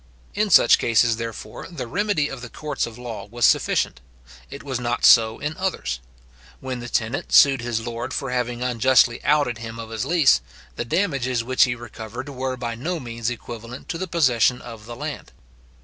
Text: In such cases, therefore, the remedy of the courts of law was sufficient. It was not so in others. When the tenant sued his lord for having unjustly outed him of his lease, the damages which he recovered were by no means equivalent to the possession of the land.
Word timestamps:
In 0.33 0.49
such 0.49 0.79
cases, 0.79 1.17
therefore, 1.17 1.67
the 1.69 1.85
remedy 1.85 2.27
of 2.27 2.41
the 2.41 2.49
courts 2.49 2.87
of 2.87 2.97
law 2.97 3.27
was 3.27 3.45
sufficient. 3.45 4.01
It 4.49 4.63
was 4.63 4.79
not 4.79 5.05
so 5.05 5.37
in 5.37 5.55
others. 5.57 5.99
When 6.59 6.79
the 6.79 6.89
tenant 6.89 7.31
sued 7.31 7.61
his 7.61 7.81
lord 7.85 8.11
for 8.11 8.31
having 8.31 8.63
unjustly 8.63 9.23
outed 9.23 9.59
him 9.59 9.77
of 9.77 9.91
his 9.91 10.03
lease, 10.03 10.41
the 10.75 10.85
damages 10.85 11.43
which 11.43 11.65
he 11.65 11.75
recovered 11.75 12.29
were 12.29 12.57
by 12.57 12.73
no 12.73 12.99
means 12.99 13.29
equivalent 13.29 13.87
to 13.89 13.99
the 13.99 14.07
possession 14.07 14.59
of 14.59 14.87
the 14.87 14.95
land. 14.95 15.31